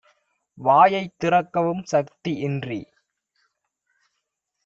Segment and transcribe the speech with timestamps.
[0.57, 2.79] வாயைத் திறக்கவும் சக்தி- இன்றி